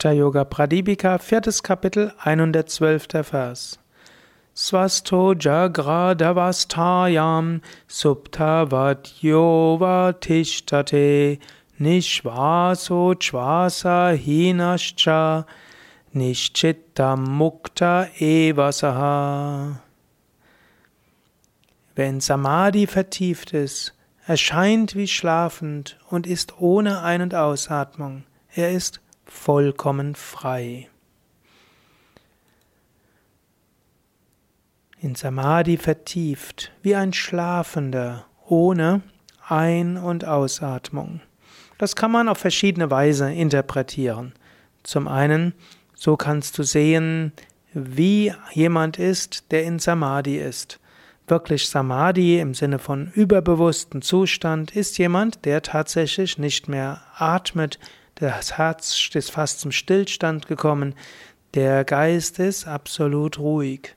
[0.00, 3.28] Hatha Yoga Pradipika, viertes Kapitel, 112.
[3.28, 3.78] Vers.
[4.54, 11.40] Swasto jagradavastayam subtavatyova tishtate
[11.80, 15.44] nishvaso chvasa hinascha
[16.14, 19.80] nischittam mukta evasaha.
[21.96, 23.94] Wer in Samadhi vertieft ist,
[24.28, 28.22] erscheint wie schlafend und ist ohne Ein- und Ausatmung.
[28.54, 30.88] Er ist vollkommen frei.
[35.00, 39.02] In Samadhi vertieft, wie ein Schlafender, ohne
[39.46, 41.20] Ein- und Ausatmung.
[41.78, 44.32] Das kann man auf verschiedene Weise interpretieren.
[44.82, 45.54] Zum einen,
[45.94, 47.32] so kannst du sehen,
[47.72, 50.80] wie jemand ist, der in Samadhi ist.
[51.28, 57.78] Wirklich Samadhi im Sinne von überbewussten Zustand ist jemand, der tatsächlich nicht mehr atmet,
[58.18, 60.94] das Herz ist fast zum Stillstand gekommen.
[61.54, 63.94] Der Geist ist absolut ruhig.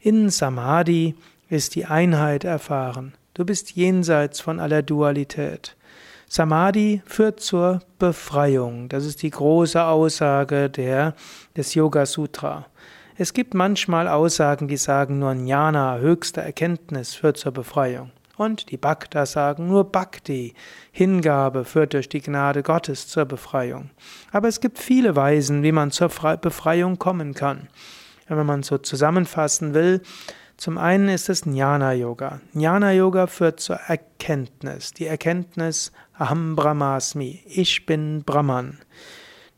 [0.00, 1.14] In Samadhi
[1.48, 3.14] ist die Einheit erfahren.
[3.32, 5.76] Du bist jenseits von aller Dualität.
[6.28, 8.90] Samadhi führt zur Befreiung.
[8.90, 11.14] Das ist die große Aussage der,
[11.56, 12.66] des Yoga Sutra.
[13.16, 18.10] Es gibt manchmal Aussagen, die sagen, nur Jnana, höchste Erkenntnis, führt zur Befreiung.
[18.36, 20.54] Und die Bhakta sagen nur Bhakti,
[20.90, 23.90] Hingabe führt durch die Gnade Gottes zur Befreiung.
[24.32, 27.68] Aber es gibt viele Weisen, wie man zur Befreiung kommen kann.
[28.26, 30.00] Wenn man so zusammenfassen will,
[30.56, 32.40] zum einen ist es Jnana Yoga.
[32.54, 38.78] Jnana Yoga führt zur Erkenntnis, die Erkenntnis Aham Brahmasmi, ich bin Brahman.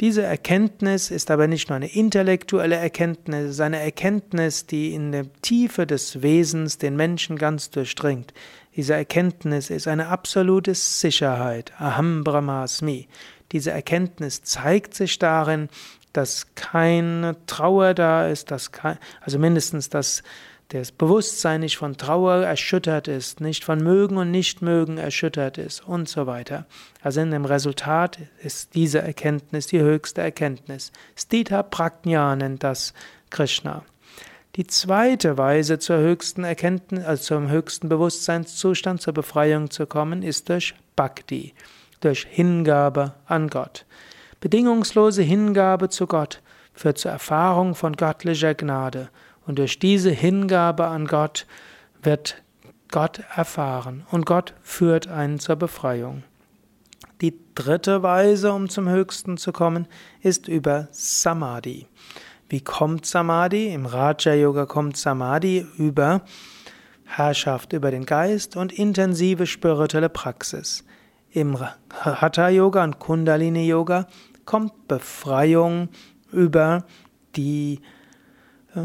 [0.00, 5.12] Diese Erkenntnis ist aber nicht nur eine intellektuelle Erkenntnis, es ist eine Erkenntnis, die in
[5.12, 8.34] der Tiefe des Wesens den Menschen ganz durchdringt.
[8.76, 11.72] Diese Erkenntnis ist eine absolute Sicherheit.
[11.78, 13.08] Aham Brahmasmi.
[13.52, 15.68] Diese Erkenntnis zeigt sich darin,
[16.12, 20.22] dass keine Trauer da ist, dass kein, also mindestens, dass
[20.68, 26.08] das Bewusstsein nicht von Trauer erschüttert ist, nicht von Mögen und Nichtmögen erschüttert ist und
[26.08, 26.66] so weiter.
[27.02, 30.90] Also in dem Resultat ist diese Erkenntnis die höchste Erkenntnis.
[31.14, 32.94] Stita Prajna nennt das
[33.28, 33.84] Krishna.
[34.56, 40.50] Die zweite Weise zur höchsten Erkenntnis, also zum höchsten Bewusstseinszustand, zur Befreiung zu kommen, ist
[40.50, 41.54] durch Bhakti,
[42.00, 43.86] durch Hingabe an Gott.
[44.40, 46.42] Bedingungslose Hingabe zu Gott
[46.74, 49.08] führt zur Erfahrung von göttlicher Gnade
[49.46, 51.46] und durch diese Hingabe an Gott
[52.02, 52.42] wird
[52.90, 56.24] Gott erfahren und Gott führt einen zur Befreiung.
[57.22, 59.86] Die dritte Weise, um zum Höchsten zu kommen,
[60.20, 61.86] ist über Samadhi.
[62.52, 63.72] Wie kommt Samadhi?
[63.72, 66.20] Im Raja Yoga kommt Samadhi über
[67.06, 70.84] Herrschaft über den Geist und intensive spirituelle Praxis.
[71.30, 71.56] Im
[71.90, 74.06] Hatha Yoga und Kundalini Yoga
[74.44, 75.88] kommt Befreiung
[76.30, 76.84] über
[77.36, 77.80] die
[78.74, 78.80] äh,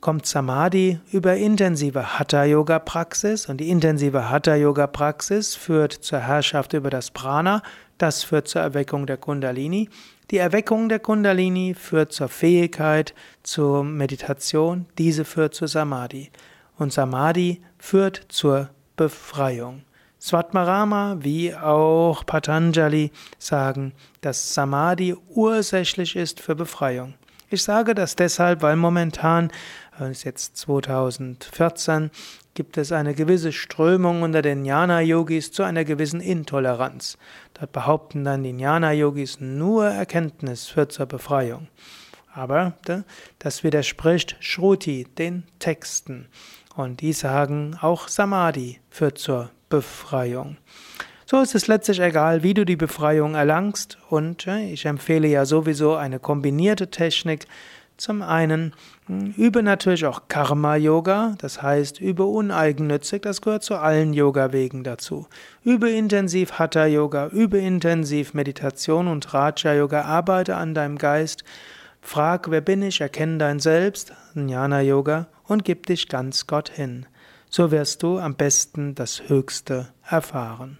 [0.00, 6.20] kommt Samadhi über intensive Hatha Yoga Praxis und die intensive Hatha Yoga Praxis führt zur
[6.20, 7.62] Herrschaft über das Prana,
[7.98, 9.88] das führt zur Erweckung der Kundalini
[10.30, 16.30] die Erweckung der Kundalini führt zur Fähigkeit zur Meditation, diese führt zu Samadhi.
[16.76, 19.84] Und Samadhi führt zur Befreiung.
[20.20, 27.14] Svatmarama wie auch Patanjali sagen, dass Samadhi ursächlich ist für Befreiung.
[27.48, 29.50] Ich sage das deshalb, weil momentan,
[30.06, 32.10] ist jetzt 2014,
[32.54, 37.18] gibt es eine gewisse Strömung unter den Jnana-Yogis zu einer gewissen Intoleranz.
[37.54, 41.68] Dort behaupten dann die Jnana-Yogis, nur Erkenntnis führt zur Befreiung.
[42.32, 42.74] Aber
[43.38, 46.28] das widerspricht Shruti, den Texten.
[46.76, 50.56] Und die sagen, auch Samadhi führt zur Befreiung.
[51.26, 53.98] So ist es letztlich egal, wie du die Befreiung erlangst.
[54.08, 57.46] Und ich empfehle ja sowieso eine kombinierte Technik
[57.98, 58.74] zum einen
[59.06, 65.26] hm, übe natürlich auch Karma-Yoga, das heißt übe uneigennützig, das gehört zu allen Yoga-Wegen dazu.
[65.64, 71.44] Übe intensiv Hatha-Yoga, übe intensiv Meditation und Raja-Yoga, arbeite an deinem Geist,
[72.00, 77.06] frag, wer bin ich, erkenne dein Selbst, Jnana-Yoga und gib dich ganz Gott hin.
[77.50, 80.76] So wirst du am besten das Höchste erfahren.